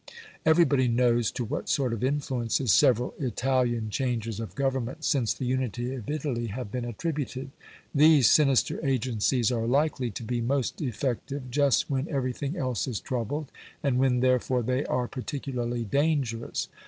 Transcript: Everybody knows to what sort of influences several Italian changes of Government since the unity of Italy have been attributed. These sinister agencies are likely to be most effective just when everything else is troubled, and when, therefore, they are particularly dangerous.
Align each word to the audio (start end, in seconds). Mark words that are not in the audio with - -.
Everybody 0.47 0.87
knows 0.87 1.29
to 1.33 1.45
what 1.45 1.69
sort 1.69 1.93
of 1.93 2.03
influences 2.03 2.73
several 2.73 3.13
Italian 3.19 3.91
changes 3.91 4.39
of 4.39 4.55
Government 4.55 5.03
since 5.05 5.31
the 5.31 5.45
unity 5.45 5.93
of 5.93 6.09
Italy 6.09 6.47
have 6.47 6.71
been 6.71 6.85
attributed. 6.85 7.51
These 7.93 8.27
sinister 8.27 8.83
agencies 8.83 9.51
are 9.51 9.67
likely 9.67 10.09
to 10.09 10.23
be 10.23 10.41
most 10.41 10.81
effective 10.81 11.51
just 11.51 11.87
when 11.91 12.07
everything 12.09 12.57
else 12.57 12.87
is 12.87 12.99
troubled, 12.99 13.51
and 13.83 13.99
when, 13.99 14.21
therefore, 14.21 14.63
they 14.63 14.83
are 14.87 15.07
particularly 15.07 15.83
dangerous. 15.83 16.67